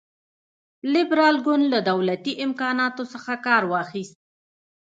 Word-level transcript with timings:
لېبرال 0.93 1.35
ګوند 1.45 1.65
له 1.73 1.79
دولتي 1.89 2.33
امکاناتو 2.45 3.03
څخه 3.13 3.33
کار 3.45 3.63
واخیست. 3.73 4.17